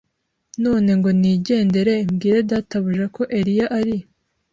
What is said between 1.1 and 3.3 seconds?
ningende mbwire databuja ko